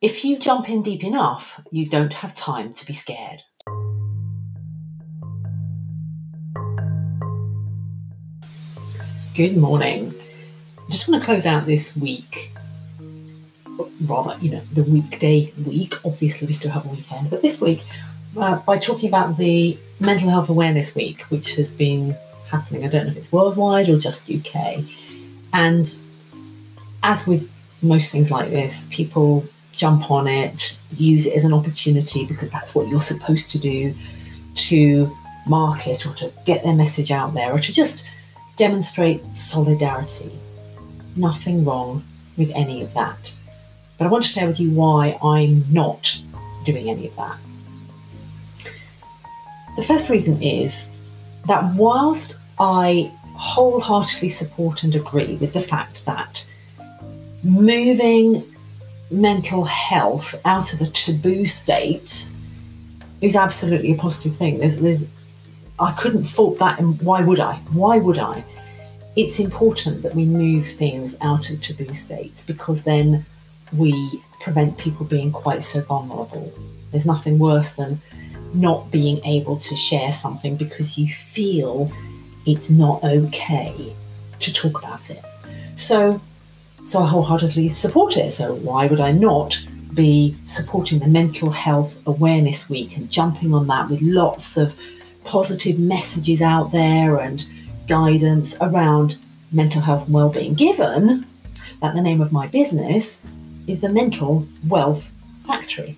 if 0.00 0.24
you 0.24 0.38
jump 0.38 0.68
in 0.70 0.82
deep 0.82 1.02
enough, 1.02 1.60
you 1.70 1.88
don't 1.88 2.12
have 2.12 2.32
time 2.32 2.70
to 2.70 2.86
be 2.86 2.92
scared. 2.92 3.42
Good 9.34 9.56
morning. 9.56 10.14
Just 10.88 11.08
want 11.08 11.20
to 11.20 11.26
close 11.26 11.46
out 11.46 11.66
this 11.66 11.96
week, 11.96 12.52
rather, 14.02 14.36
you 14.40 14.52
know, 14.52 14.62
the 14.72 14.84
weekday 14.84 15.52
week. 15.64 15.94
Obviously, 16.04 16.46
we 16.46 16.52
still 16.52 16.70
have 16.70 16.86
a 16.86 16.88
weekend, 16.88 17.30
but 17.30 17.42
this 17.42 17.60
week 17.60 17.84
uh, 18.36 18.58
by 18.60 18.78
talking 18.78 19.08
about 19.08 19.36
the 19.36 19.78
Mental 20.00 20.30
Health 20.30 20.48
Awareness 20.48 20.94
Week, 20.94 21.22
which 21.22 21.56
has 21.56 21.72
been 21.72 22.16
happening. 22.48 22.84
I 22.84 22.88
don't 22.88 23.04
know 23.04 23.10
if 23.10 23.16
it's 23.16 23.32
worldwide 23.32 23.88
or 23.88 23.96
just 23.96 24.30
UK. 24.30 24.84
And 25.52 25.84
as 27.02 27.26
with 27.26 27.54
most 27.82 28.12
things 28.12 28.30
like 28.30 28.50
this, 28.50 28.88
people 28.90 29.48
jump 29.78 30.10
on 30.10 30.26
it, 30.26 30.80
use 30.96 31.26
it 31.26 31.34
as 31.34 31.44
an 31.44 31.52
opportunity 31.52 32.26
because 32.26 32.50
that's 32.50 32.74
what 32.74 32.88
you're 32.88 33.00
supposed 33.00 33.50
to 33.50 33.58
do 33.58 33.94
to 34.54 35.16
market 35.46 36.04
or 36.04 36.12
to 36.14 36.32
get 36.44 36.62
their 36.62 36.74
message 36.74 37.10
out 37.10 37.32
there 37.32 37.52
or 37.52 37.58
to 37.58 37.72
just 37.72 38.06
demonstrate 38.56 39.22
solidarity. 39.34 40.32
Nothing 41.16 41.64
wrong 41.64 42.04
with 42.36 42.50
any 42.54 42.82
of 42.82 42.92
that. 42.94 43.34
But 43.96 44.06
I 44.06 44.08
want 44.08 44.24
to 44.24 44.28
share 44.28 44.46
with 44.46 44.60
you 44.60 44.70
why 44.70 45.18
I'm 45.22 45.64
not 45.72 46.20
doing 46.64 46.90
any 46.90 47.06
of 47.06 47.16
that. 47.16 47.38
The 49.76 49.82
first 49.82 50.10
reason 50.10 50.42
is 50.42 50.90
that 51.46 51.74
whilst 51.74 52.36
I 52.58 53.12
wholeheartedly 53.34 54.28
support 54.28 54.82
and 54.82 54.94
agree 54.96 55.36
with 55.36 55.52
the 55.52 55.60
fact 55.60 56.04
that 56.06 56.52
moving 57.44 58.44
mental 59.10 59.64
health 59.64 60.34
out 60.44 60.72
of 60.72 60.80
a 60.80 60.86
taboo 60.86 61.46
state 61.46 62.30
is 63.20 63.36
absolutely 63.36 63.92
a 63.92 63.96
positive 63.96 64.36
thing. 64.36 64.58
There's, 64.58 64.80
there's, 64.80 65.06
I 65.78 65.92
couldn't 65.92 66.24
fault 66.24 66.58
that, 66.58 66.78
and 66.78 67.00
why 67.02 67.22
would 67.22 67.40
I? 67.40 67.56
Why 67.72 67.98
would 67.98 68.18
I? 68.18 68.44
It's 69.16 69.40
important 69.40 70.02
that 70.02 70.14
we 70.14 70.24
move 70.24 70.66
things 70.66 71.16
out 71.20 71.50
of 71.50 71.60
taboo 71.60 71.92
states 71.94 72.44
because 72.44 72.84
then 72.84 73.26
we 73.76 73.92
prevent 74.40 74.78
people 74.78 75.04
being 75.04 75.32
quite 75.32 75.62
so 75.62 75.80
vulnerable. 75.82 76.52
There's 76.90 77.06
nothing 77.06 77.38
worse 77.38 77.76
than 77.76 78.00
not 78.54 78.90
being 78.90 79.24
able 79.24 79.56
to 79.56 79.76
share 79.76 80.12
something 80.12 80.56
because 80.56 80.96
you 80.96 81.08
feel 81.08 81.90
it's 82.46 82.70
not 82.70 83.02
okay 83.04 83.94
to 84.38 84.52
talk 84.52 84.78
about 84.78 85.10
it. 85.10 85.22
So, 85.76 86.20
so 86.88 87.00
I 87.00 87.06
wholeheartedly 87.06 87.68
support 87.68 88.16
it. 88.16 88.30
So 88.30 88.54
why 88.54 88.86
would 88.86 89.00
I 89.00 89.12
not 89.12 89.62
be 89.92 90.36
supporting 90.46 90.98
the 90.98 91.06
Mental 91.06 91.50
Health 91.50 92.00
Awareness 92.06 92.70
Week 92.70 92.96
and 92.96 93.10
jumping 93.10 93.52
on 93.52 93.66
that 93.66 93.90
with 93.90 94.00
lots 94.00 94.56
of 94.56 94.74
positive 95.24 95.78
messages 95.78 96.40
out 96.40 96.72
there 96.72 97.18
and 97.18 97.44
guidance 97.86 98.56
around 98.62 99.18
mental 99.52 99.82
health 99.82 100.06
and 100.06 100.14
well-being, 100.14 100.54
given 100.54 101.26
that 101.82 101.94
the 101.94 102.00
name 102.00 102.22
of 102.22 102.32
my 102.32 102.46
business 102.46 103.22
is 103.66 103.82
the 103.82 103.88
Mental 103.88 104.46
Wealth 104.66 105.12
Factory. 105.42 105.94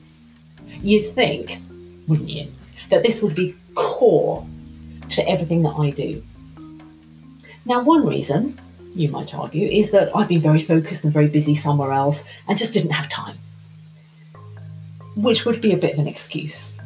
You'd 0.83 1.05
think 1.05 1.61
wouldn't 2.11 2.29
you? 2.29 2.51
That 2.89 3.05
this 3.05 3.23
would 3.23 3.37
be 3.37 3.55
core 3.77 4.45
to 5.11 5.29
everything 5.29 5.63
that 5.63 5.75
I 5.79 5.91
do. 5.91 6.23
Now, 7.65 7.83
one 7.83 8.05
reason, 8.05 8.59
you 8.95 9.09
might 9.09 9.35
argue, 9.35 9.69
is 9.69 9.93
that 9.93 10.15
I've 10.15 10.29
been 10.29 10.41
very 10.41 10.61
focused 10.61 11.05
and 11.05 11.13
very 11.13 11.29
busy 11.29 11.55
somewhere 11.55 11.93
else 11.93 12.29
and 12.49 12.59
just 12.59 12.75
didn't 12.75 12.93
have 12.93 13.09
time, 13.09 13.39
which 15.17 15.45
would 15.45 15.61
be 15.61 15.73
a 15.73 15.77
bit 15.77 15.95
of 15.95 15.99
an 15.99 16.09
excuse. 16.09 16.77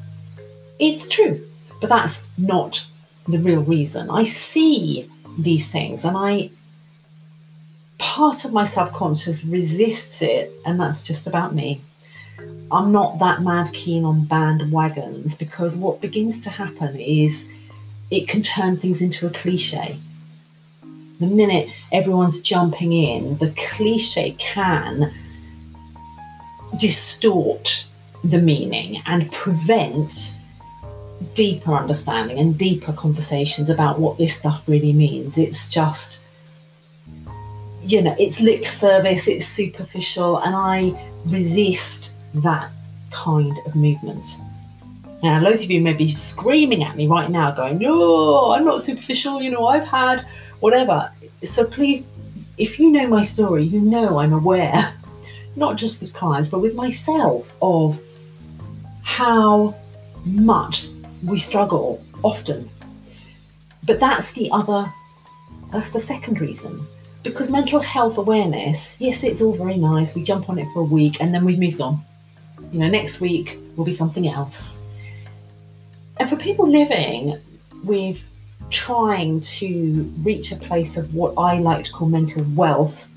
It's 0.78 1.08
true, 1.08 1.46
but 1.80 1.88
that's 1.88 2.30
not 2.36 2.86
the 3.28 3.38
real 3.38 3.62
reason. 3.62 4.10
I 4.10 4.24
see 4.24 5.10
these 5.38 5.70
things 5.72 6.04
and 6.04 6.16
I 6.16 6.50
part 7.98 8.44
of 8.44 8.52
my 8.52 8.64
subconscious 8.64 9.44
resists 9.44 10.20
it, 10.20 10.52
and 10.66 10.78
that's 10.78 11.02
just 11.02 11.26
about 11.26 11.54
me. 11.54 11.82
I'm 12.70 12.92
not 12.92 13.18
that 13.20 13.42
mad 13.42 13.70
keen 13.72 14.04
on 14.04 14.26
bandwagons 14.26 15.38
because 15.38 15.76
what 15.76 16.00
begins 16.00 16.40
to 16.40 16.50
happen 16.50 16.96
is 16.96 17.52
it 18.10 18.28
can 18.28 18.42
turn 18.42 18.76
things 18.76 19.00
into 19.00 19.26
a 19.26 19.30
cliche. 19.30 19.98
The 21.20 21.26
minute 21.26 21.68
everyone's 21.92 22.42
jumping 22.42 22.92
in, 22.92 23.36
the 23.38 23.50
cliche 23.56 24.32
can 24.32 25.12
distort 26.76 27.86
the 28.24 28.40
meaning 28.40 29.00
and 29.06 29.30
prevent 29.30 30.40
deeper 31.34 31.74
understanding 31.74 32.38
and 32.38 32.58
deeper 32.58 32.92
conversations 32.92 33.70
about 33.70 33.98
what 33.98 34.18
this 34.18 34.36
stuff 34.36 34.68
really 34.68 34.92
means. 34.92 35.38
It's 35.38 35.70
just, 35.70 36.24
you 37.82 38.02
know, 38.02 38.16
it's 38.18 38.40
lip 38.40 38.64
service, 38.64 39.28
it's 39.28 39.46
superficial, 39.46 40.38
and 40.38 40.54
I 40.54 41.12
resist 41.26 42.16
that 42.34 42.70
kind 43.10 43.56
of 43.66 43.76
movement. 43.76 44.26
Now, 45.22 45.40
loads 45.40 45.62
of 45.62 45.70
you 45.70 45.80
may 45.80 45.94
be 45.94 46.08
screaming 46.08 46.82
at 46.82 46.96
me 46.96 47.06
right 47.06 47.30
now, 47.30 47.50
going, 47.50 47.78
No, 47.78 48.52
I'm 48.52 48.64
not 48.64 48.80
superficial, 48.80 49.40
you 49.40 49.50
know, 49.50 49.66
I've 49.66 49.84
had 49.84 50.26
whatever. 50.60 51.10
So 51.42 51.66
please, 51.66 52.12
if 52.58 52.78
you 52.78 52.90
know 52.90 53.06
my 53.06 53.22
story, 53.22 53.64
you 53.64 53.80
know 53.80 54.18
I'm 54.18 54.32
aware, 54.32 54.94
not 55.56 55.76
just 55.76 56.00
with 56.00 56.12
clients, 56.12 56.50
but 56.50 56.60
with 56.60 56.74
myself, 56.74 57.56
of 57.62 58.00
how 59.02 59.74
much 60.24 60.88
we 61.22 61.38
struggle 61.38 62.02
often. 62.22 62.70
But 63.84 64.00
that's 64.00 64.32
the 64.32 64.48
other, 64.50 64.92
that's 65.72 65.90
the 65.90 66.00
second 66.00 66.40
reason. 66.40 66.86
Because 67.22 67.50
mental 67.50 67.80
health 67.80 68.18
awareness, 68.18 69.00
yes, 69.00 69.24
it's 69.24 69.40
all 69.40 69.52
very 69.52 69.76
nice. 69.76 70.14
We 70.14 70.22
jump 70.22 70.48
on 70.48 70.58
it 70.58 70.68
for 70.72 70.80
a 70.80 70.84
week 70.84 71.22
and 71.22 71.34
then 71.34 71.44
we've 71.44 71.58
moved 71.58 71.80
on 71.80 72.04
you 72.74 72.80
know, 72.80 72.88
next 72.88 73.20
week 73.20 73.60
will 73.76 73.84
be 73.84 73.92
something 73.92 74.26
else. 74.26 74.82
And 76.16 76.28
for 76.28 76.34
people 76.34 76.68
living 76.68 77.40
with 77.84 78.24
trying 78.70 79.40
to 79.40 80.12
reach 80.22 80.52
a 80.52 80.56
place 80.56 80.96
of 80.96 81.14
what 81.14 81.34
I 81.36 81.58
like 81.58 81.84
to 81.84 81.92
call 81.92 82.08
mental 82.08 82.44
wealth 82.54 83.08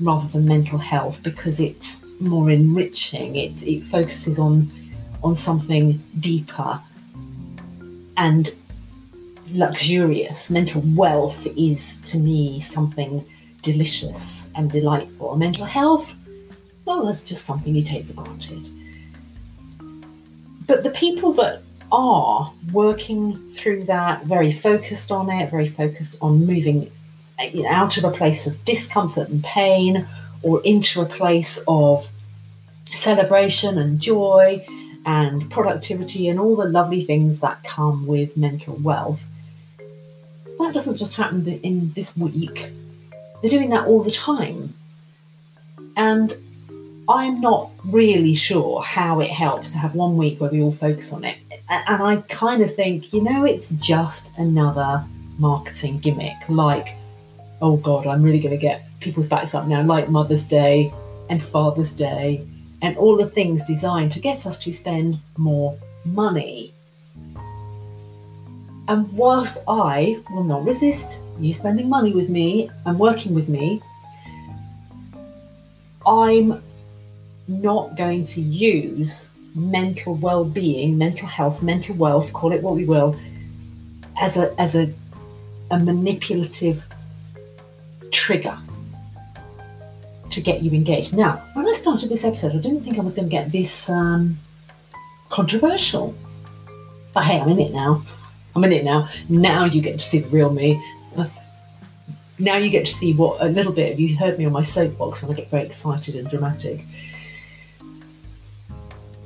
rather 0.00 0.28
than 0.28 0.44
mental 0.44 0.78
health 0.78 1.22
because 1.22 1.60
it's 1.60 2.04
more 2.20 2.50
enriching, 2.50 3.36
it, 3.36 3.66
it 3.66 3.82
focuses 3.82 4.38
on 4.38 4.70
on 5.22 5.34
something 5.34 6.02
deeper 6.20 6.80
and 8.16 8.50
luxurious. 9.52 10.50
Mental 10.50 10.82
wealth 10.94 11.46
is 11.56 12.00
to 12.12 12.18
me 12.18 12.60
something 12.60 13.24
delicious 13.62 14.52
and 14.54 14.70
delightful. 14.70 15.36
Mental 15.36 15.64
health, 15.64 16.18
well, 16.84 17.04
that's 17.04 17.28
just 17.28 17.44
something 17.44 17.74
you 17.74 17.82
take 17.82 18.06
for 18.06 18.12
granted. 18.12 18.68
But 20.66 20.84
the 20.84 20.90
people 20.90 21.32
that 21.34 21.62
are 21.96 22.52
working 22.72 23.50
through 23.50 23.84
that, 23.84 24.24
very 24.24 24.52
focused 24.52 25.10
on 25.10 25.30
it, 25.30 25.50
very 25.50 25.64
focused 25.64 26.18
on 26.22 26.44
moving 26.44 26.90
out 27.66 27.96
of 27.96 28.04
a 28.04 28.10
place 28.10 28.46
of 28.46 28.62
discomfort 28.64 29.30
and 29.30 29.42
pain 29.42 30.06
or 30.42 30.60
into 30.62 31.00
a 31.00 31.06
place 31.06 31.64
of 31.66 32.10
celebration 32.84 33.78
and 33.78 33.98
joy 33.98 34.64
and 35.06 35.50
productivity 35.50 36.28
and 36.28 36.38
all 36.38 36.54
the 36.54 36.66
lovely 36.68 37.02
things 37.02 37.40
that 37.40 37.64
come 37.64 38.06
with 38.06 38.36
mental 38.36 38.76
wealth. 38.76 39.30
That 40.58 40.74
doesn't 40.74 40.98
just 40.98 41.16
happen 41.16 41.46
in 41.46 41.92
this 41.94 42.14
week. 42.14 42.72
They're 43.40 43.50
doing 43.50 43.70
that 43.70 43.86
all 43.86 44.02
the 44.02 44.10
time. 44.10 44.74
And 45.96 46.36
I'm 47.08 47.40
not 47.40 47.70
really 47.84 48.34
sure 48.34 48.82
how 48.82 49.20
it 49.20 49.30
helps 49.30 49.72
to 49.72 49.78
have 49.78 49.94
one 49.94 50.18
week 50.18 50.40
where 50.40 50.50
we 50.50 50.60
all 50.60 50.72
focus 50.72 51.12
on 51.12 51.24
it. 51.24 51.38
And 51.68 52.02
I 52.02 52.18
kind 52.28 52.62
of 52.62 52.74
think, 52.74 53.12
you 53.12 53.22
know, 53.22 53.44
it's 53.44 53.76
just 53.76 54.38
another 54.38 55.04
marketing 55.38 55.98
gimmick. 55.98 56.36
Like, 56.48 56.96
oh 57.60 57.76
God, 57.76 58.06
I'm 58.06 58.22
really 58.22 58.40
going 58.40 58.54
to 58.54 58.60
get 58.60 58.84
people's 59.00 59.26
backs 59.26 59.54
up 59.54 59.66
now, 59.66 59.82
like 59.82 60.08
Mother's 60.08 60.46
Day 60.46 60.92
and 61.28 61.42
Father's 61.42 61.94
Day 61.94 62.46
and 62.82 62.96
all 62.98 63.16
the 63.16 63.26
things 63.26 63.64
designed 63.64 64.12
to 64.12 64.20
get 64.20 64.46
us 64.46 64.58
to 64.62 64.72
spend 64.72 65.18
more 65.36 65.76
money. 66.04 66.72
And 68.88 69.10
whilst 69.12 69.64
I 69.66 70.22
will 70.30 70.44
not 70.44 70.64
resist 70.64 71.22
you 71.40 71.52
spending 71.52 71.88
money 71.88 72.12
with 72.12 72.28
me 72.28 72.70
and 72.84 72.98
working 72.98 73.34
with 73.34 73.48
me, 73.48 73.82
I'm 76.06 76.62
not 77.48 77.96
going 77.96 78.22
to 78.24 78.40
use 78.40 79.30
mental 79.56 80.14
well-being, 80.14 80.96
mental 80.98 81.26
health, 81.26 81.62
mental 81.62 81.96
wealth, 81.96 82.32
call 82.32 82.52
it 82.52 82.62
what 82.62 82.74
we 82.74 82.84
will, 82.84 83.16
as 84.20 84.36
a 84.36 84.54
as 84.60 84.76
a 84.76 84.94
a 85.70 85.78
manipulative 85.78 86.86
trigger 88.12 88.56
to 90.30 90.40
get 90.40 90.62
you 90.62 90.70
engaged. 90.72 91.16
Now, 91.16 91.42
when 91.54 91.66
I 91.66 91.72
started 91.72 92.08
this 92.08 92.24
episode, 92.24 92.52
I 92.54 92.58
didn't 92.58 92.84
think 92.84 92.98
I 92.98 93.02
was 93.02 93.14
going 93.14 93.28
to 93.28 93.30
get 93.30 93.50
this 93.50 93.88
um, 93.88 94.38
controversial. 95.28 96.14
But 97.12 97.24
hey, 97.24 97.40
I'm 97.40 97.48
in 97.48 97.58
it 97.58 97.72
now. 97.72 98.02
I'm 98.54 98.62
in 98.64 98.72
it 98.72 98.84
now. 98.84 99.08
Now 99.28 99.64
you 99.64 99.80
get 99.80 99.98
to 99.98 100.04
see 100.04 100.20
the 100.20 100.28
real 100.28 100.50
me. 100.50 100.80
now 102.38 102.56
you 102.56 102.70
get 102.70 102.84
to 102.84 102.92
see 102.92 103.14
what 103.14 103.40
a 103.40 103.46
little 103.48 103.72
bit 103.72 103.92
of 103.92 104.00
you 104.00 104.16
heard 104.16 104.38
me 104.38 104.44
on 104.44 104.52
my 104.52 104.62
soapbox 104.62 105.22
when 105.22 105.32
I 105.32 105.34
get 105.34 105.50
very 105.50 105.64
excited 105.64 106.14
and 106.16 106.28
dramatic. 106.28 106.84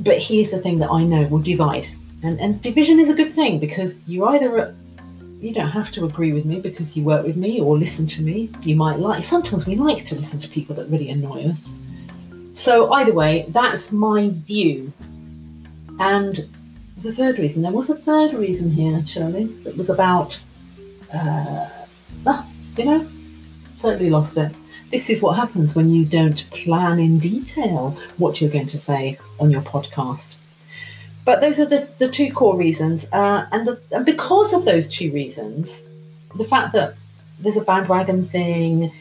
But 0.00 0.18
here's 0.18 0.50
the 0.50 0.58
thing 0.58 0.78
that 0.78 0.90
I 0.90 1.04
know 1.04 1.26
will 1.26 1.40
divide. 1.40 1.86
And, 2.22 2.40
and 2.40 2.60
division 2.60 2.98
is 2.98 3.08
a 3.08 3.14
good 3.14 3.32
thing 3.32 3.58
because 3.58 4.08
you 4.08 4.24
either 4.26 4.74
you 5.40 5.54
don't 5.54 5.68
have 5.68 5.90
to 5.92 6.04
agree 6.04 6.32
with 6.32 6.44
me 6.44 6.60
because 6.60 6.96
you 6.96 7.02
work 7.02 7.24
with 7.24 7.36
me 7.36 7.60
or 7.60 7.78
listen 7.78 8.06
to 8.06 8.22
me. 8.22 8.50
You 8.62 8.76
might 8.76 8.98
like 8.98 9.22
sometimes 9.22 9.66
we 9.66 9.76
like 9.76 10.04
to 10.06 10.14
listen 10.14 10.38
to 10.40 10.48
people 10.48 10.74
that 10.76 10.88
really 10.90 11.08
annoy 11.08 11.44
us. 11.44 11.82
So 12.52 12.92
either 12.92 13.14
way, 13.14 13.46
that's 13.48 13.90
my 13.90 14.30
view. 14.30 14.92
And 15.98 16.48
the 16.98 17.12
third 17.12 17.38
reason, 17.38 17.62
there 17.62 17.72
was 17.72 17.88
a 17.88 17.94
third 17.94 18.34
reason 18.34 18.70
here, 18.70 19.04
Shirley, 19.06 19.46
that 19.62 19.76
was 19.76 19.88
about 19.88 20.38
uh, 21.14 21.68
ah, 22.26 22.46
you 22.76 22.84
know, 22.84 23.08
totally 23.78 24.10
lost 24.10 24.36
it. 24.36 24.54
This 24.90 25.08
is 25.08 25.22
what 25.22 25.36
happens 25.36 25.76
when 25.76 25.88
you 25.88 26.04
don't 26.04 26.48
plan 26.50 26.98
in 26.98 27.18
detail 27.18 27.96
what 28.18 28.40
you're 28.40 28.50
going 28.50 28.66
to 28.66 28.78
say 28.78 29.18
on 29.38 29.50
your 29.50 29.62
podcast. 29.62 30.38
But 31.24 31.40
those 31.40 31.60
are 31.60 31.66
the, 31.66 31.88
the 31.98 32.08
two 32.08 32.32
core 32.32 32.56
reasons. 32.56 33.10
Uh, 33.12 33.46
and, 33.52 33.66
the, 33.66 33.80
and 33.92 34.04
because 34.04 34.52
of 34.52 34.64
those 34.64 34.92
two 34.92 35.12
reasons, 35.12 35.90
the 36.36 36.44
fact 36.44 36.72
that 36.72 36.94
there's 37.38 37.56
a 37.56 37.64
bandwagon 37.64 38.24
thing, 38.24 38.92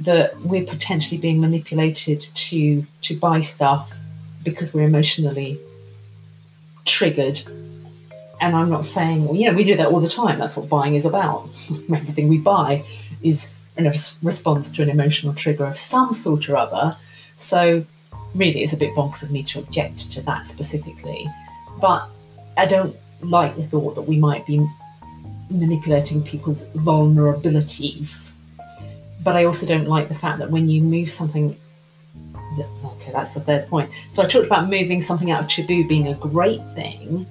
that 0.00 0.40
we're 0.42 0.64
potentially 0.64 1.20
being 1.20 1.40
manipulated 1.40 2.20
to 2.20 2.86
to 3.00 3.16
buy 3.16 3.40
stuff 3.40 3.98
because 4.44 4.74
we're 4.74 4.86
emotionally 4.86 5.60
triggered. 6.84 7.40
And 8.40 8.54
I'm 8.54 8.70
not 8.70 8.84
saying, 8.84 9.24
well, 9.24 9.34
know, 9.50 9.56
we 9.56 9.64
do 9.64 9.76
that 9.76 9.88
all 9.88 10.00
the 10.00 10.08
time. 10.08 10.38
That's 10.38 10.56
what 10.56 10.68
buying 10.68 10.94
is 10.94 11.04
about. 11.04 11.48
Everything 11.92 12.28
we 12.28 12.38
buy 12.38 12.84
is 13.22 13.54
in 13.78 13.86
a 13.86 13.92
response 14.22 14.70
to 14.72 14.82
an 14.82 14.90
emotional 14.90 15.32
trigger 15.32 15.64
of 15.64 15.76
some 15.76 16.12
sort 16.12 16.48
or 16.50 16.56
other. 16.56 16.96
So, 17.36 17.84
really, 18.34 18.62
it's 18.62 18.72
a 18.72 18.76
bit 18.76 18.94
bonkers 18.94 19.22
of 19.22 19.30
me 19.30 19.42
to 19.44 19.60
object 19.60 20.10
to 20.12 20.22
that 20.22 20.46
specifically. 20.46 21.26
But 21.80 22.08
I 22.56 22.66
don't 22.66 22.96
like 23.20 23.56
the 23.56 23.62
thought 23.62 23.94
that 23.94 24.02
we 24.02 24.18
might 24.18 24.44
be 24.46 24.66
manipulating 25.48 26.22
people's 26.22 26.70
vulnerabilities. 26.72 28.36
But 29.22 29.36
I 29.36 29.44
also 29.44 29.64
don't 29.66 29.88
like 29.88 30.08
the 30.08 30.14
fact 30.14 30.40
that 30.40 30.50
when 30.50 30.68
you 30.68 30.82
move 30.82 31.08
something, 31.08 31.56
okay, 32.84 33.12
that's 33.12 33.34
the 33.34 33.40
third 33.40 33.68
point. 33.68 33.90
So 34.10 34.22
I 34.22 34.26
talked 34.26 34.46
about 34.46 34.68
moving 34.68 35.00
something 35.00 35.30
out 35.30 35.42
of 35.42 35.48
taboo 35.48 35.86
being 35.86 36.08
a 36.08 36.14
great 36.14 36.68
thing. 36.70 37.26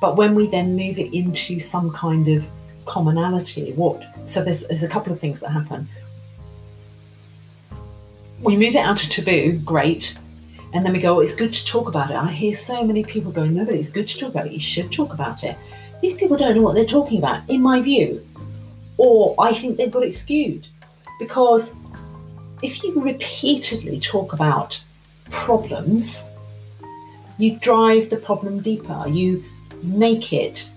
But 0.00 0.16
when 0.16 0.34
we 0.34 0.48
then 0.48 0.76
move 0.76 0.98
it 0.98 1.14
into 1.14 1.60
some 1.60 1.90
kind 1.92 2.28
of 2.28 2.50
commonality, 2.84 3.72
what? 3.72 4.04
So 4.28 4.42
there's, 4.42 4.66
there's 4.68 4.82
a 4.82 4.88
couple 4.88 5.12
of 5.12 5.20
things 5.20 5.40
that 5.40 5.50
happen. 5.50 5.88
We 8.40 8.56
move 8.56 8.74
it 8.74 8.84
out 8.84 9.02
of 9.02 9.08
taboo, 9.08 9.58
great. 9.58 10.18
And 10.72 10.84
then 10.84 10.92
we 10.92 10.98
go, 10.98 11.16
oh, 11.16 11.20
it's 11.20 11.36
good 11.36 11.52
to 11.52 11.66
talk 11.66 11.88
about 11.88 12.10
it. 12.10 12.16
I 12.16 12.30
hear 12.30 12.54
so 12.54 12.82
many 12.84 13.04
people 13.04 13.30
going, 13.30 13.54
no, 13.54 13.64
but 13.64 13.74
it's 13.74 13.90
good 13.90 14.06
to 14.08 14.18
talk 14.18 14.30
about 14.30 14.46
it. 14.46 14.52
You 14.52 14.60
should 14.60 14.90
talk 14.90 15.12
about 15.12 15.44
it. 15.44 15.56
These 16.00 16.16
people 16.16 16.36
don't 16.36 16.56
know 16.56 16.62
what 16.62 16.74
they're 16.74 16.84
talking 16.84 17.18
about, 17.18 17.48
in 17.48 17.60
my 17.60 17.80
view. 17.80 18.26
Or 18.96 19.34
I 19.38 19.52
think 19.52 19.76
they've 19.76 19.90
got 19.90 20.02
it 20.02 20.12
skewed. 20.12 20.66
Because 21.18 21.78
if 22.62 22.82
you 22.82 23.02
repeatedly 23.02 24.00
talk 24.00 24.32
about 24.32 24.82
problems, 25.30 26.34
you 27.38 27.58
drive 27.58 28.10
the 28.10 28.16
problem 28.16 28.60
deeper. 28.60 29.04
You 29.08 29.44
make 29.82 30.32
it 30.32 30.70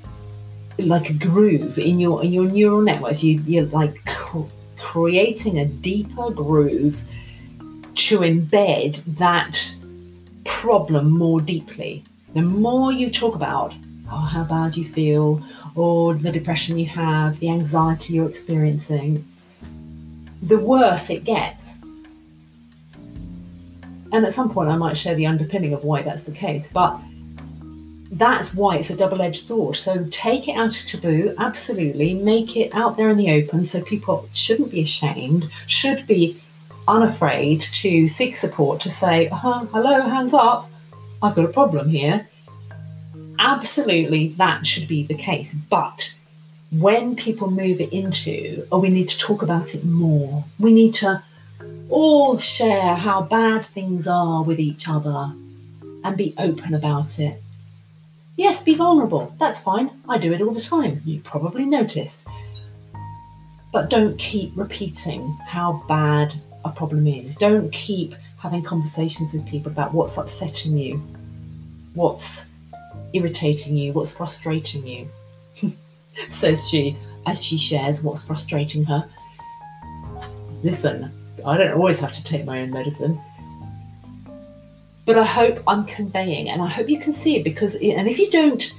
like 0.79 1.09
a 1.09 1.13
groove 1.13 1.77
in 1.77 1.99
your 1.99 2.23
in 2.23 2.33
your 2.33 2.45
neural 2.45 2.81
networks. 2.81 3.23
You, 3.23 3.41
you're 3.45 3.65
like 3.65 4.03
cr- 4.05 4.41
creating 4.77 5.59
a 5.59 5.65
deeper 5.65 6.29
groove 6.31 7.01
to 7.95 8.19
embed 8.19 9.03
that 9.17 9.75
problem 10.43 11.09
more 11.09 11.41
deeply. 11.41 12.03
The 12.33 12.41
more 12.41 12.91
you 12.91 13.09
talk 13.09 13.35
about 13.35 13.73
oh, 14.11 14.17
how 14.17 14.43
bad 14.43 14.77
you 14.77 14.83
feel, 14.83 15.43
or 15.75 16.13
the 16.13 16.31
depression 16.31 16.77
you 16.77 16.85
have, 16.85 17.39
the 17.39 17.49
anxiety 17.49 18.13
you're 18.13 18.29
experiencing, 18.29 19.25
the 20.41 20.59
worse 20.59 21.09
it 21.09 21.23
gets. 21.23 21.81
And 24.11 24.25
at 24.25 24.33
some 24.33 24.49
point, 24.49 24.69
I 24.69 24.75
might 24.75 24.95
share 24.95 25.15
the 25.15 25.25
underpinning 25.25 25.73
of 25.73 25.83
why 25.83 26.01
that's 26.01 26.23
the 26.23 26.31
case. 26.31 26.71
But 26.71 26.99
that's 28.15 28.55
why 28.55 28.77
it's 28.77 28.89
a 28.89 28.97
double 28.97 29.21
edged 29.21 29.43
sword. 29.43 29.75
So 29.75 30.07
take 30.09 30.47
it 30.47 30.53
out 30.53 30.79
of 30.79 30.85
taboo, 30.85 31.35
absolutely. 31.37 32.13
Make 32.13 32.55
it 32.55 32.73
out 32.73 32.95
there 32.97 33.09
in 33.09 33.17
the 33.17 33.31
open 33.31 33.63
so 33.63 33.83
people 33.83 34.27
shouldn't 34.31 34.71
be 34.71 34.81
ashamed, 34.81 35.49
should 35.67 36.07
be 36.07 36.41
unafraid 36.87 37.59
to 37.59 38.07
seek 38.07 38.35
support 38.35 38.79
to 38.81 38.89
say, 38.89 39.27
uh, 39.31 39.65
hello, 39.65 40.01
hands 40.01 40.33
up, 40.33 40.69
I've 41.21 41.35
got 41.35 41.45
a 41.45 41.49
problem 41.49 41.89
here. 41.89 42.27
Absolutely, 43.37 44.29
that 44.37 44.65
should 44.65 44.87
be 44.87 45.03
the 45.03 45.15
case. 45.15 45.53
But 45.53 46.15
when 46.71 47.17
people 47.17 47.51
move 47.51 47.81
it 47.81 47.91
into, 47.91 48.65
oh, 48.71 48.79
we 48.79 48.89
need 48.89 49.09
to 49.09 49.17
talk 49.17 49.41
about 49.41 49.75
it 49.75 49.83
more, 49.83 50.45
we 50.57 50.73
need 50.73 50.93
to 50.95 51.21
all 51.89 52.37
share 52.37 52.95
how 52.95 53.23
bad 53.23 53.65
things 53.65 54.07
are 54.07 54.43
with 54.43 54.59
each 54.59 54.87
other 54.87 55.33
and 56.03 56.17
be 56.17 56.33
open 56.37 56.73
about 56.73 57.19
it. 57.19 57.41
Yes, 58.37 58.63
be 58.63 58.75
vulnerable. 58.75 59.33
That's 59.39 59.61
fine. 59.61 59.91
I 60.09 60.17
do 60.17 60.33
it 60.33 60.41
all 60.41 60.51
the 60.51 60.61
time. 60.61 61.01
You 61.05 61.21
probably 61.21 61.65
noticed. 61.65 62.27
But 63.71 63.89
don't 63.89 64.17
keep 64.17 64.51
repeating 64.55 65.37
how 65.45 65.83
bad 65.87 66.33
a 66.65 66.71
problem 66.71 67.07
is. 67.07 67.35
Don't 67.35 67.71
keep 67.71 68.13
having 68.37 68.61
conversations 68.61 69.33
with 69.33 69.47
people 69.47 69.71
about 69.71 69.93
what's 69.93 70.17
upsetting 70.17 70.77
you, 70.77 71.01
what's 71.93 72.51
irritating 73.13 73.77
you, 73.77 73.93
what's 73.93 74.15
frustrating 74.15 74.85
you. 74.85 75.09
Says 76.29 76.69
she 76.69 76.97
as 77.25 77.43
she 77.43 77.57
shares 77.57 78.03
what's 78.03 78.25
frustrating 78.25 78.83
her. 78.85 79.07
Listen, 80.61 81.11
I 81.45 81.57
don't 81.57 81.73
always 81.73 81.99
have 81.99 82.13
to 82.13 82.23
take 82.23 82.45
my 82.45 82.61
own 82.61 82.71
medicine. 82.71 83.19
But 85.05 85.17
I 85.17 85.23
hope 85.23 85.59
I'm 85.67 85.85
conveying, 85.85 86.49
and 86.49 86.61
I 86.61 86.67
hope 86.67 86.89
you 86.89 86.99
can 86.99 87.13
see 87.13 87.37
it 87.37 87.43
because, 87.43 87.75
and 87.75 88.07
if 88.07 88.19
you 88.19 88.29
don't, 88.31 88.73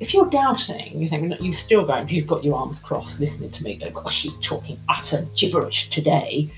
if 0.00 0.14
you're 0.14 0.30
doubting, 0.30 1.00
you 1.00 1.08
think 1.08 1.34
you're 1.40 1.52
still 1.52 1.84
going, 1.84 2.08
you've 2.08 2.26
got 2.26 2.44
your 2.44 2.56
arms 2.56 2.82
crossed 2.82 3.20
listening 3.20 3.50
to 3.50 3.64
me 3.64 3.76
go, 3.76 3.90
gosh, 3.90 4.14
she's 4.14 4.38
talking 4.38 4.80
utter 4.88 5.26
gibberish 5.34 5.90
today 5.90 6.50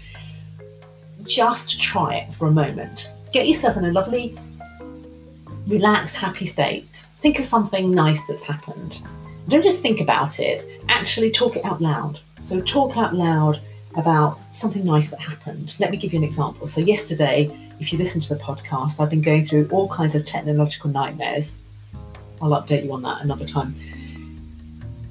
just 1.26 1.80
try 1.80 2.16
it 2.16 2.32
for 2.32 2.46
a 2.46 2.50
moment. 2.50 3.14
Get 3.32 3.46
yourself 3.46 3.76
in 3.76 3.85
a 3.85 3.92
lovely, 3.92 4.37
relaxed, 5.66 6.16
happy 6.16 6.46
state. 6.46 7.06
Think 7.16 7.38
of 7.38 7.44
something 7.44 7.90
nice 7.90 8.26
that's 8.26 8.44
happened. 8.44 9.02
Don't 9.49 9.62
just 9.62 9.82
think 9.82 10.00
about 10.00 10.40
it, 10.40 10.66
actually 10.88 11.30
talk 11.30 11.56
it 11.56 11.64
out 11.64 11.80
loud. 11.80 12.20
So, 12.42 12.61
talk 12.61 12.96
out 12.96 13.14
loud 13.14 13.61
about 13.96 14.38
something 14.52 14.85
nice 14.85 15.11
that 15.11 15.20
happened. 15.20 15.75
Let 15.78 15.90
me 15.90 15.96
give 15.96 16.12
you 16.12 16.18
an 16.18 16.25
example. 16.25 16.66
So, 16.66 16.80
yesterday, 16.80 17.50
if 17.80 17.92
you 17.92 17.99
listen 17.99 18.21
to 18.23 18.35
the 18.35 18.40
podcast, 18.40 19.00
I've 19.00 19.11
been 19.11 19.23
going 19.23 19.42
through 19.42 19.68
all 19.71 19.88
kinds 19.88 20.14
of 20.14 20.25
technological 20.25 20.90
nightmares. 20.90 21.62
I'll 22.40 22.50
update 22.50 22.85
you 22.85 22.92
on 22.92 23.02
that 23.02 23.23
another 23.23 23.47
time 23.47 23.75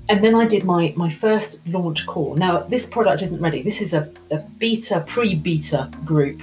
and 0.09 0.23
then 0.23 0.35
I 0.35 0.45
did 0.45 0.63
my 0.63 0.93
my 0.95 1.09
first 1.09 1.65
launch 1.67 2.05
call. 2.05 2.35
Now 2.35 2.59
this 2.59 2.87
product 2.87 3.21
isn't 3.23 3.41
ready. 3.41 3.61
This 3.61 3.81
is 3.81 3.93
a, 3.93 4.11
a 4.31 4.37
beta 4.37 5.03
pre-beta 5.07 5.89
group 6.03 6.41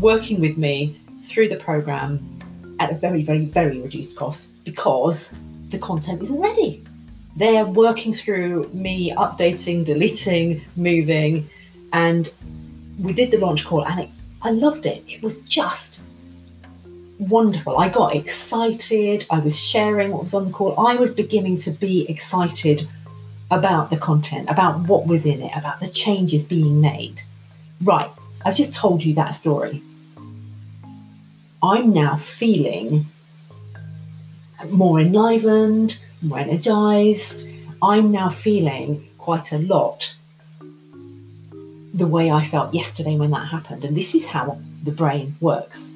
working 0.00 0.40
with 0.40 0.56
me 0.56 1.00
through 1.24 1.48
the 1.48 1.56
program 1.56 2.36
at 2.80 2.90
a 2.90 2.94
very 2.94 3.22
very 3.22 3.44
very 3.44 3.80
reduced 3.80 4.16
cost 4.16 4.62
because 4.64 5.38
the 5.68 5.78
content 5.78 6.22
isn't 6.22 6.40
ready. 6.40 6.82
They're 7.36 7.66
working 7.66 8.12
through 8.12 8.68
me 8.72 9.12
updating, 9.12 9.84
deleting, 9.84 10.64
moving, 10.74 11.48
and 11.92 12.32
we 12.98 13.12
did 13.12 13.30
the 13.30 13.38
launch 13.38 13.64
call 13.64 13.84
and 13.86 14.00
it, 14.00 14.10
I 14.42 14.50
loved 14.50 14.86
it. 14.86 15.02
It 15.08 15.22
was 15.22 15.42
just 15.42 16.02
wonderful. 17.18 17.78
I 17.78 17.88
got 17.88 18.14
excited. 18.14 19.26
I 19.30 19.40
was 19.40 19.58
sharing 19.58 20.10
what 20.10 20.22
was 20.22 20.34
on 20.34 20.46
the 20.46 20.52
call. 20.52 20.78
I 20.78 20.94
was 20.96 21.12
beginning 21.12 21.56
to 21.58 21.70
be 21.70 22.08
excited 22.08 22.88
about 23.50 23.90
the 23.90 23.96
content, 23.96 24.48
about 24.48 24.80
what 24.80 25.06
was 25.06 25.26
in 25.26 25.42
it, 25.42 25.56
about 25.56 25.80
the 25.80 25.88
changes 25.88 26.44
being 26.44 26.80
made. 26.80 27.22
Right, 27.82 28.10
I've 28.44 28.56
just 28.56 28.74
told 28.74 29.04
you 29.04 29.14
that 29.14 29.34
story. 29.34 29.82
I'm 31.62 31.92
now 31.92 32.16
feeling 32.16 33.06
more 34.70 35.00
enlivened, 35.00 35.98
more 36.22 36.38
energized. 36.38 37.48
I'm 37.82 38.10
now 38.12 38.28
feeling 38.28 39.08
quite 39.18 39.52
a 39.52 39.58
lot 39.58 40.17
the 41.98 42.06
way 42.06 42.30
I 42.30 42.44
felt 42.44 42.72
yesterday 42.72 43.16
when 43.16 43.32
that 43.32 43.48
happened. 43.48 43.84
And 43.84 43.96
this 43.96 44.14
is 44.14 44.26
how 44.26 44.58
the 44.84 44.92
brain 44.92 45.36
works. 45.40 45.94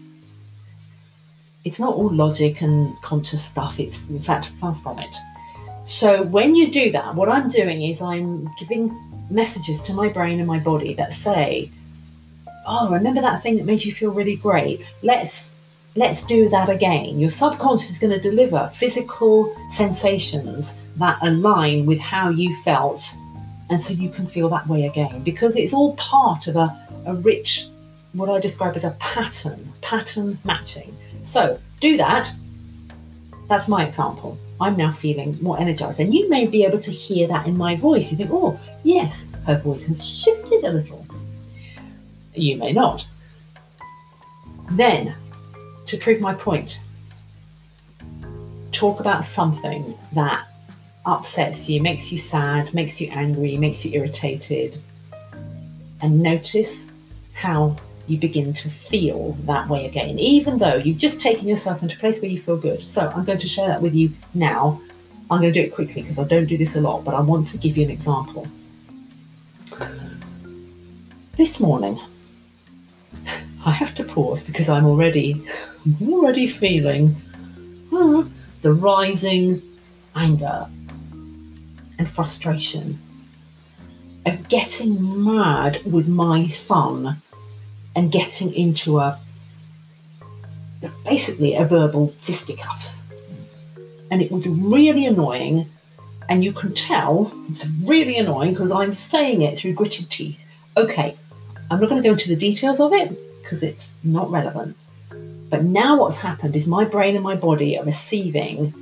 It's 1.65 1.79
not 1.79 1.95
all 1.95 2.13
logic 2.13 2.61
and 2.61 3.01
conscious 3.03 3.45
stuff, 3.45 3.79
it's 3.79 4.11
in 4.11 4.19
fact 4.19 4.47
far 4.47 4.75
from 4.75 4.99
it. 4.99 5.17
So 5.85 6.25
when 6.25 6.57
you 6.57 6.71
do 6.71 6.91
that, 6.91 7.15
what 7.15 7.29
I'm 7.29 7.49
doing 7.49 7.83
is 7.83 8.03
I'm 8.03 8.51
giving 8.59 8.91
messages 9.31 9.81
to 9.83 9.95
my 9.95 10.09
brain 10.09 10.41
and 10.41 10.47
my 10.47 10.59
body 10.59 10.95
that 10.95 11.13
say, 11.13 11.71
"Oh, 12.67 12.91
remember 12.91 13.21
that 13.21 13.43
thing 13.43 13.57
that 13.57 13.65
made 13.65 13.85
you 13.85 13.93
feel 13.93 14.11
really 14.11 14.37
great? 14.37 14.85
Let's 15.03 15.55
let's 15.95 16.27
do 16.27 16.49
that 16.49 16.69
again." 16.69 17.21
Your 17.21 17.31
subconscious 17.31 17.91
is 17.91 17.99
going 18.01 18.13
to 18.13 18.29
deliver 18.31 18.67
physical 18.67 19.55
sensations 19.71 20.83
that 20.97 21.19
align 21.23 21.87
with 21.87 22.01
how 22.01 22.29
you 22.31 22.55
felt 22.65 23.01
and 23.73 23.83
so 23.83 23.95
you 23.95 24.11
can 24.11 24.27
feel 24.27 24.49
that 24.51 24.67
way 24.69 24.87
again 24.87 25.23
because 25.23 25.57
it's 25.57 25.73
all 25.73 25.95
part 25.95 26.47
of 26.47 26.57
a, 26.57 26.87
a 27.07 27.15
rich 27.15 27.69
what 28.13 28.29
I 28.29 28.39
describe 28.39 28.77
as 28.77 28.85
a 28.85 28.91
pattern, 28.93 29.73
pattern 29.81 30.39
matching. 30.45 30.97
So 31.23 31.59
do 31.81 31.97
that. 31.97 32.31
That's 33.49 33.69
my 33.69 33.87
example. 33.87 34.39
I'm 34.61 34.77
now 34.77 34.93
feeling 34.93 35.39
more 35.41 35.59
energized. 35.59 36.01
And 36.01 36.15
you 36.15 36.29
may 36.29 36.47
be 36.47 36.65
able 36.65 36.79
to 36.79 36.91
hear 36.91 37.27
that 37.29 37.47
in 37.47 37.57
my 37.57 37.75
voice. 37.75 38.11
You 38.11 38.19
think, 38.19 38.31
oh, 38.31 38.59
yes, 38.85 39.35
her 39.47 39.59
voice 39.59 39.87
has 39.87 40.07
shifted 40.07 40.65
a 40.65 40.71
little. 40.71 41.07
You 42.35 42.59
may 42.59 42.73
not. 42.73 43.09
Then, 44.73 45.15
to 45.87 45.97
prove 45.97 46.21
my 46.21 46.35
point, 46.35 46.83
talk 48.71 49.01
about 49.01 49.25
something 49.25 49.99
that 50.13 50.47
upsets 51.05 51.69
you, 51.69 51.83
makes 51.83 52.13
you 52.13 52.19
sad, 52.19 52.73
makes 52.75 53.01
you 53.01 53.09
angry, 53.11 53.57
makes 53.57 53.85
you 53.85 53.93
irritated, 53.93 54.79
and 56.01 56.21
notice 56.23 56.93
how 57.35 57.77
you 58.07 58.19
begin 58.19 58.53
to 58.53 58.69
feel 58.69 59.33
that 59.45 59.69
way 59.69 59.87
again, 59.87 60.19
even 60.19 60.59
though 60.59 60.77
you've 60.77 60.99
just 60.99 61.21
taken 61.21 61.49
yourself 61.49 61.83
into 61.83 61.97
a 61.97 61.99
place 61.99 62.21
where 62.21 62.31
you 62.31 62.39
feel 62.39 62.57
good. 62.57 62.83
So 62.83 63.09
I'm 63.15 63.25
going 63.25 63.39
to 63.39 63.49
share 63.49 63.69
that 63.69 63.81
with 63.81 63.95
you 63.95 64.13
now. 64.35 64.81
I'm 65.31 65.41
going 65.41 65.53
to 65.53 65.61
do 65.61 65.65
it 65.65 65.75
quickly 65.75 66.03
because 66.03 66.19
I 66.19 66.25
don't 66.25 66.47
do 66.47 66.59
this 66.59 66.77
a 66.77 66.81
lot, 66.81 67.05
but 67.05 67.15
I 67.15 67.21
want 67.21 67.47
to 67.47 67.59
give 67.59 67.77
you 67.77 67.85
an 67.85 67.91
example. 67.91 68.47
This 71.37 71.61
morning, 71.61 71.99
I 73.65 73.71
have 73.71 73.95
to 73.95 74.05
pause 74.05 74.43
because 74.43 74.69
I'm 74.69 74.85
already, 74.85 75.43
already 76.03 76.47
feeling 76.47 77.15
hmm, 77.91 78.29
the 78.61 78.73
rising 78.73 79.63
anger 80.15 80.69
and 82.03 82.09
frustration 82.09 83.01
of 84.27 84.49
getting 84.49 85.25
mad 85.25 85.81
with 85.87 86.09
my 86.09 86.49
son 86.49 87.23
and 87.95 88.11
getting 88.11 88.53
into 88.55 88.99
a 88.99 89.21
basically 91.05 91.55
a 91.55 91.65
verbal 91.65 92.13
fisticuffs. 92.19 93.09
And 94.11 94.21
it 94.21 94.33
was 94.33 94.49
really 94.49 95.07
annoying. 95.07 95.71
And 96.29 96.43
you 96.43 96.53
can 96.53 96.75
tell 96.75 97.33
it's 97.47 97.69
really 97.85 98.19
annoying 98.19 98.53
because 98.53 98.73
I'm 98.73 98.93
saying 98.93 99.43
it 99.43 99.57
through 99.57 99.75
gritted 99.75 100.11
teeth. 100.11 100.45
Okay, 100.77 101.17
I'm 101.71 101.79
not 101.79 101.89
going 101.89 102.03
to 102.03 102.09
go 102.09 102.13
into 102.13 102.29
the 102.29 102.37
details 102.37 102.81
of 102.81 102.93
it 102.93 103.09
because 103.41 103.63
it's 103.63 103.95
not 104.03 104.29
relevant. 104.29 104.77
But 105.51 105.63
now 105.63 106.01
what's 106.01 106.21
happened 106.21 106.57
is 106.57 106.67
my 106.67 106.85
brain 106.85 107.15
and 107.15 107.23
my 107.23 107.37
body 107.37 107.79
are 107.79 107.85
receiving 107.85 108.75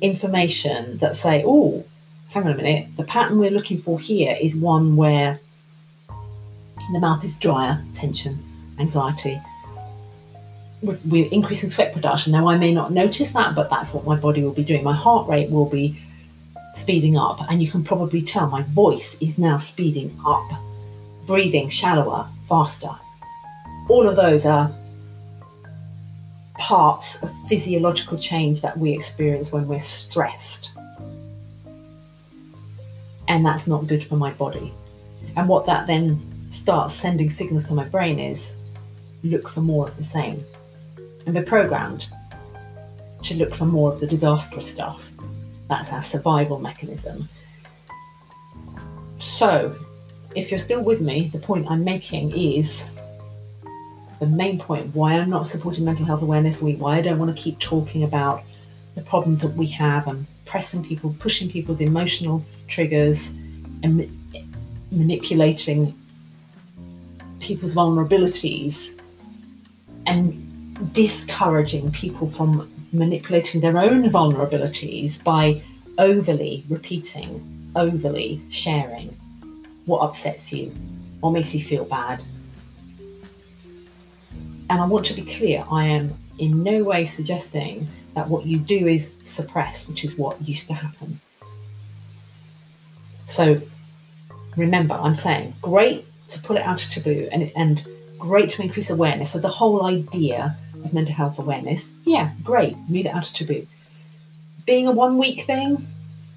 information 0.00 0.98
that 0.98 1.14
say, 1.14 1.44
oh, 1.46 1.84
hang 2.34 2.46
on 2.46 2.52
a 2.52 2.56
minute, 2.56 2.88
the 2.96 3.04
pattern 3.04 3.38
we're 3.38 3.48
looking 3.48 3.78
for 3.78 3.96
here 3.96 4.36
is 4.40 4.56
one 4.56 4.96
where 4.96 5.38
the 6.92 6.98
mouth 6.98 7.22
is 7.24 7.38
drier, 7.38 7.80
tension, 7.92 8.36
anxiety. 8.80 9.40
We're 10.82 11.28
increasing 11.30 11.70
sweat 11.70 11.92
production. 11.92 12.32
Now, 12.32 12.48
I 12.48 12.58
may 12.58 12.74
not 12.74 12.92
notice 12.92 13.30
that, 13.34 13.54
but 13.54 13.70
that's 13.70 13.94
what 13.94 14.04
my 14.04 14.16
body 14.16 14.42
will 14.42 14.52
be 14.52 14.64
doing. 14.64 14.82
My 14.82 14.92
heart 14.92 15.28
rate 15.28 15.48
will 15.48 15.66
be 15.66 15.96
speeding 16.74 17.16
up, 17.16 17.40
and 17.48 17.62
you 17.62 17.70
can 17.70 17.84
probably 17.84 18.20
tell 18.20 18.48
my 18.48 18.62
voice 18.62 19.22
is 19.22 19.38
now 19.38 19.56
speeding 19.56 20.20
up, 20.26 20.50
breathing 21.26 21.68
shallower, 21.68 22.28
faster. 22.42 22.90
All 23.88 24.08
of 24.08 24.16
those 24.16 24.44
are 24.44 24.74
parts 26.58 27.22
of 27.22 27.30
physiological 27.48 28.18
change 28.18 28.60
that 28.62 28.76
we 28.76 28.92
experience 28.92 29.52
when 29.52 29.68
we're 29.68 29.78
stressed. 29.78 30.76
And 33.28 33.44
that's 33.44 33.66
not 33.66 33.86
good 33.86 34.02
for 34.02 34.16
my 34.16 34.32
body. 34.32 34.72
And 35.36 35.48
what 35.48 35.64
that 35.66 35.86
then 35.86 36.50
starts 36.50 36.94
sending 36.94 37.30
signals 37.30 37.64
to 37.66 37.74
my 37.74 37.84
brain 37.84 38.18
is 38.18 38.60
look 39.22 39.48
for 39.48 39.60
more 39.60 39.88
of 39.88 39.96
the 39.96 40.04
same 40.04 40.44
and 41.26 41.34
be 41.34 41.42
programmed 41.42 42.08
to 43.22 43.34
look 43.36 43.54
for 43.54 43.64
more 43.64 43.90
of 43.92 44.00
the 44.00 44.06
disastrous 44.06 44.70
stuff. 44.70 45.12
That's 45.68 45.92
our 45.92 46.02
survival 46.02 46.58
mechanism. 46.58 47.28
So, 49.16 49.74
if 50.34 50.50
you're 50.50 50.58
still 50.58 50.82
with 50.82 51.00
me, 51.00 51.30
the 51.32 51.38
point 51.38 51.66
I'm 51.70 51.84
making 51.84 52.36
is 52.36 53.00
the 54.20 54.26
main 54.26 54.58
point 54.58 54.94
why 54.94 55.14
I'm 55.14 55.30
not 55.30 55.46
supporting 55.46 55.84
Mental 55.84 56.04
Health 56.04 56.22
Awareness 56.22 56.60
Week, 56.60 56.80
why 56.80 56.96
I 56.96 57.00
don't 57.00 57.18
want 57.18 57.34
to 57.34 57.42
keep 57.42 57.58
talking 57.58 58.04
about 58.04 58.42
the 58.94 59.02
problems 59.02 59.42
that 59.42 59.56
we 59.56 59.66
have 59.66 60.06
and 60.06 60.26
pressing 60.44 60.84
people, 60.84 61.14
pushing 61.18 61.48
people's 61.48 61.80
emotional 61.80 62.44
triggers 62.68 63.34
and 63.82 63.98
ma- 63.98 64.40
manipulating 64.90 65.94
people's 67.40 67.74
vulnerabilities 67.74 69.00
and 70.06 70.92
discouraging 70.92 71.90
people 71.92 72.26
from 72.26 72.70
manipulating 72.92 73.60
their 73.60 73.78
own 73.78 74.04
vulnerabilities 74.04 75.22
by 75.22 75.60
overly 75.98 76.64
repeating, 76.68 77.70
overly 77.76 78.40
sharing 78.48 79.08
what 79.86 79.98
upsets 79.98 80.52
you, 80.52 80.72
what 81.20 81.30
makes 81.30 81.54
you 81.54 81.62
feel 81.62 81.84
bad. 81.84 82.22
And 84.70 84.80
I 84.80 84.86
want 84.86 85.04
to 85.06 85.14
be 85.14 85.22
clear 85.22 85.64
I 85.70 85.86
am 85.86 86.16
in 86.38 86.62
no 86.62 86.82
way 86.82 87.04
suggesting 87.04 87.88
that 88.14 88.28
what 88.28 88.46
you 88.46 88.58
do 88.58 88.86
is 88.86 89.16
suppress, 89.24 89.88
which 89.88 90.04
is 90.04 90.18
what 90.18 90.40
used 90.46 90.68
to 90.68 90.74
happen. 90.74 91.20
So 93.24 93.60
remember, 94.56 94.94
I'm 94.94 95.14
saying 95.14 95.56
great 95.60 96.06
to 96.28 96.40
pull 96.42 96.56
it 96.56 96.62
out 96.62 96.84
of 96.84 96.90
taboo 96.90 97.28
and, 97.32 97.50
and 97.56 97.86
great 98.18 98.50
to 98.50 98.62
increase 98.62 98.90
awareness. 98.90 99.32
So 99.32 99.38
the 99.38 99.48
whole 99.48 99.84
idea 99.84 100.56
of 100.82 100.92
mental 100.92 101.14
health 101.14 101.38
awareness, 101.38 101.94
yeah, 102.04 102.32
great, 102.42 102.76
move 102.88 103.06
it 103.06 103.14
out 103.14 103.26
of 103.26 103.32
taboo. 103.32 103.66
Being 104.66 104.86
a 104.86 104.92
one 104.92 105.18
week 105.18 105.42
thing, 105.42 105.84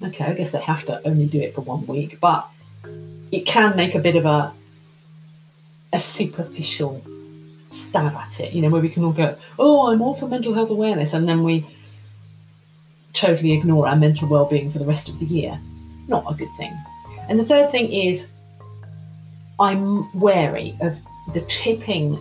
okay, 0.02 0.24
I 0.24 0.32
guess 0.32 0.52
they 0.52 0.60
have 0.60 0.84
to 0.86 1.06
only 1.06 1.26
do 1.26 1.40
it 1.40 1.54
for 1.54 1.62
one 1.62 1.86
week, 1.86 2.20
but 2.20 2.48
it 3.30 3.46
can 3.46 3.76
make 3.76 3.94
a 3.94 4.00
bit 4.00 4.16
of 4.16 4.24
a 4.24 4.52
a 5.90 5.98
superficial 5.98 7.02
stab 7.70 8.14
at 8.14 8.40
it, 8.40 8.52
you 8.52 8.62
know, 8.62 8.68
where 8.68 8.80
we 8.80 8.88
can 8.88 9.04
all 9.04 9.12
go, 9.12 9.36
oh, 9.58 9.88
I'm 9.88 10.02
all 10.02 10.14
for 10.14 10.26
mental 10.26 10.54
health 10.54 10.70
awareness, 10.70 11.14
and 11.14 11.28
then 11.28 11.44
we 11.44 11.66
totally 13.12 13.52
ignore 13.52 13.88
our 13.88 13.96
mental 13.96 14.28
well-being 14.28 14.70
for 14.70 14.78
the 14.78 14.86
rest 14.86 15.08
of 15.08 15.18
the 15.18 15.26
year. 15.26 15.60
Not 16.06 16.24
a 16.30 16.34
good 16.34 16.52
thing. 16.56 16.72
And 17.28 17.38
the 17.38 17.44
third 17.44 17.70
thing 17.70 17.92
is 17.92 18.32
I'm 19.60 20.10
wary 20.18 20.76
of 20.80 20.98
the 21.34 21.42
tipping 21.42 22.18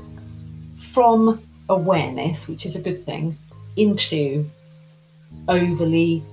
from 0.75 1.41
awareness, 1.69 2.49
which 2.49 2.65
is 2.65 2.75
a 2.75 2.81
good 2.81 3.03
thing, 3.03 3.37
into 3.75 4.49
overly 5.47 6.23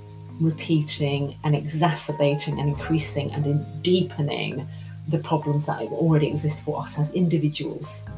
repeating 0.41 1.37
and 1.45 1.55
exacerbating 1.55 2.59
and 2.59 2.69
increasing 2.69 3.31
and 3.33 3.83
deepening 3.83 4.67
the 5.09 5.19
problems 5.19 5.67
that 5.67 5.81
already 5.83 6.27
exist 6.29 6.65
for 6.65 6.81
us 6.81 6.99
as 6.99 7.13
individuals 7.13 8.09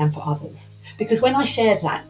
and 0.00 0.12
for 0.12 0.26
others. 0.26 0.74
Because 0.98 1.22
when 1.22 1.36
I 1.36 1.44
shared 1.44 1.80
that, 1.82 2.04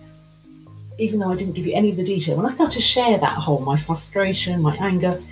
even 0.98 1.18
though 1.18 1.30
I 1.30 1.36
didn't 1.36 1.54
give 1.54 1.66
you 1.66 1.74
any 1.74 1.90
of 1.90 1.96
the 1.96 2.04
detail, 2.04 2.36
when 2.36 2.46
I 2.46 2.48
started 2.48 2.74
to 2.74 2.80
share 2.80 3.18
that 3.18 3.38
whole 3.38 3.60
my 3.60 3.76
frustration, 3.76 4.62
my 4.62 4.76
anger, 4.76 5.22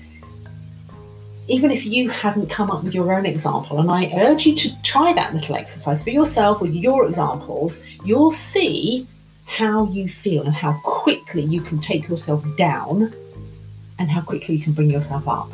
even 1.47 1.71
if 1.71 1.87
you 1.87 2.11
hadn't 2.11 2.51
come 2.51 2.71
up 2.71 2.85
with 2.85 2.95
your 2.95 3.15
own 3.15 3.25
example, 3.25 3.81
and 3.81 3.91
I 3.91 4.13
urge 4.15 4.45
you 4.47 4.55
to 4.55 4.83
try 4.83 5.13
that 5.15 5.33
little 5.33 5.57
exercise 5.57 6.03
for 6.03 6.11
yourself 6.11 6.61
with 6.61 6.75
your 6.75 7.07
examples, 7.07 7.87
you'll 8.05 8.31
see 8.31 9.07
how 9.47 9.87
you 9.87 10.07
feel 10.09 10.45
and 10.45 10.55
how 10.55 10.79
quickly 10.85 11.43
you 11.43 11.63
can 11.63 11.79
take 11.79 12.07
yourself 12.09 12.45
down 12.57 13.15
and 13.99 14.11
how 14.11 14.21
quickly 14.21 14.57
you 14.57 14.63
can 14.63 14.75
bring 14.75 14.91
yourself 14.91 15.27
up. 15.27 15.51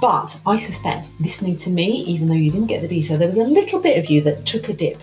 But 0.00 0.40
I 0.46 0.56
suspect, 0.56 1.10
listening 1.20 1.56
to 1.56 1.70
me, 1.70 1.86
even 2.04 2.26
though 2.26 2.34
you 2.34 2.50
didn't 2.50 2.68
get 2.68 2.80
the 2.80 2.88
detail, 2.88 3.18
there 3.18 3.28
was 3.28 3.36
a 3.36 3.44
little 3.44 3.80
bit 3.80 3.98
of 3.98 4.08
you 4.08 4.22
that 4.22 4.46
took 4.46 4.68
a 4.68 4.72
dip. 4.72 5.02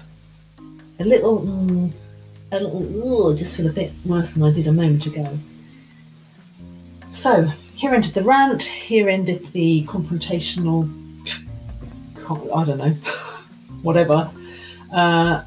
A 0.99 1.03
little, 1.03 1.41
mm, 1.41 1.93
a 2.51 2.59
little, 2.59 3.35
just 3.35 3.55
feel 3.55 3.67
a 3.67 3.71
bit 3.73 3.91
worse 4.03 4.33
than 4.33 4.43
I 4.43 4.51
did 4.51 4.67
a 4.67 4.73
moment 4.73 5.05
ago. 5.05 5.37
So, 7.11 7.43
here 7.75 7.93
ended 7.93 8.13
the 8.13 8.23
rant, 8.23 8.63
here 8.63 9.09
ended 9.09 9.45
the 9.47 9.83
confrontational, 9.85 10.89
I 12.53 12.65
don't 12.65 12.77
know, 12.77 12.89
whatever. 13.83 14.31
Uh, 14.91 15.43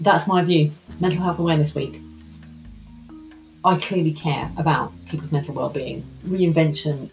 that's 0.00 0.26
my 0.28 0.42
view. 0.42 0.72
Mental 1.00 1.22
Health 1.22 1.38
Awareness 1.38 1.74
Week. 1.74 2.00
I 3.64 3.78
clearly 3.78 4.12
care 4.12 4.50
about 4.56 4.92
people's 5.06 5.32
mental 5.32 5.54
well-being. 5.54 6.04
Reinvention 6.26 7.10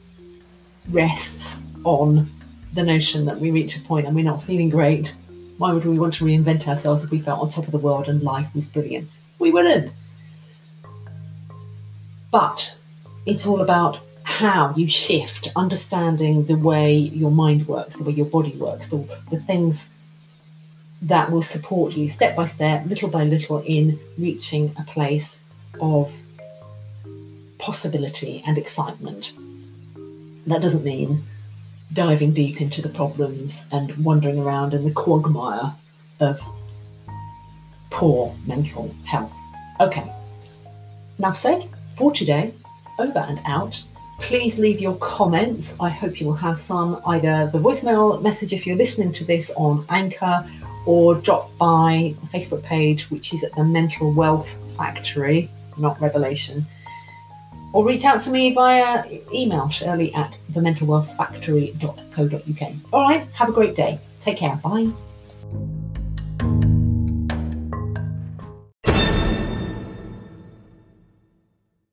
rests 0.89 1.63
on 1.83 2.29
the 2.73 2.83
notion 2.83 3.25
that 3.25 3.39
we 3.39 3.51
reach 3.51 3.77
a 3.77 3.81
point 3.81 4.05
and 4.05 4.15
we're 4.15 4.23
not 4.23 4.41
feeling 4.41 4.69
great. 4.69 5.15
Why 5.57 5.71
would 5.73 5.85
we 5.85 5.97
want 5.97 6.13
to 6.15 6.25
reinvent 6.25 6.67
ourselves 6.67 7.03
if 7.03 7.11
we 7.11 7.19
felt 7.19 7.41
on 7.41 7.49
top 7.49 7.65
of 7.65 7.71
the 7.71 7.77
world 7.77 8.07
and 8.07 8.23
life 8.23 8.53
was 8.53 8.67
brilliant? 8.67 9.09
We 9.39 9.51
wouldn't. 9.51 9.91
But 12.31 12.77
it's 13.25 13.45
all 13.45 13.61
about 13.61 13.99
how 14.23 14.73
you 14.75 14.87
shift, 14.87 15.49
understanding 15.55 16.45
the 16.45 16.55
way 16.55 16.95
your 16.95 17.31
mind 17.31 17.67
works, 17.67 17.97
the 17.97 18.03
way 18.03 18.13
your 18.13 18.25
body 18.25 18.55
works, 18.55 18.89
the, 18.89 18.97
the 19.29 19.37
things 19.37 19.93
that 21.01 21.31
will 21.31 21.41
support 21.41 21.93
you 21.93 22.07
step 22.07 22.35
by 22.35 22.45
step, 22.45 22.85
little 22.85 23.09
by 23.09 23.23
little, 23.23 23.59
in 23.65 23.99
reaching 24.17 24.73
a 24.79 24.83
place 24.83 25.43
of 25.79 26.21
possibility 27.57 28.43
and 28.45 28.57
excitement. 28.57 29.33
That 30.47 30.61
doesn't 30.61 30.83
mean 30.83 31.23
diving 31.93 32.33
deep 32.33 32.61
into 32.61 32.81
the 32.81 32.89
problems 32.89 33.67
and 33.71 33.95
wandering 34.03 34.39
around 34.39 34.73
in 34.73 34.85
the 34.85 34.91
quagmire 34.91 35.73
of 36.19 36.41
poor 37.89 38.35
mental 38.45 38.93
health. 39.05 39.35
Okay, 39.79 40.11
enough 41.17 41.35
said 41.35 41.67
for 41.89 42.11
today. 42.11 42.53
Over 42.99 43.19
and 43.19 43.41
out. 43.45 43.83
Please 44.19 44.59
leave 44.59 44.79
your 44.79 44.95
comments. 44.97 45.79
I 45.81 45.89
hope 45.89 46.21
you 46.21 46.27
will 46.27 46.35
have 46.35 46.59
some 46.59 47.01
either 47.07 47.49
the 47.51 47.57
voicemail 47.57 48.21
message 48.21 48.53
if 48.53 48.67
you're 48.67 48.77
listening 48.77 49.11
to 49.13 49.25
this 49.25 49.51
on 49.57 49.85
Anchor 49.89 50.45
or 50.85 51.15
drop 51.15 51.55
by 51.57 52.13
the 52.21 52.27
Facebook 52.27 52.61
page, 52.61 53.09
which 53.09 53.33
is 53.33 53.43
at 53.43 53.55
the 53.55 53.63
Mental 53.63 54.11
Wealth 54.11 54.59
Factory, 54.77 55.49
not 55.77 55.99
Revelation, 55.99 56.65
or 57.73 57.85
reach 57.85 58.05
out 58.05 58.19
to 58.21 58.31
me 58.31 58.53
via 58.53 59.03
email, 59.33 59.67
shirley 59.69 60.13
at 60.13 60.37
thementalwealthfactory.co.uk. 60.51 62.73
All 62.93 63.01
right, 63.01 63.27
have 63.33 63.49
a 63.49 63.53
great 63.53 63.75
day. 63.75 63.99
Take 64.19 64.37
care. 64.37 64.59
Bye. 64.63 64.91